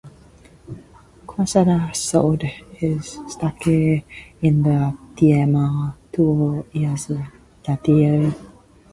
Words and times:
Quesada 1.27 1.93
sold 1.93 2.41
his 2.41 3.19
stake 3.27 4.03
in 4.41 4.63
the 4.63 4.97
team 5.15 5.93
two 6.11 6.65
years 6.73 7.11
later. 7.11 8.33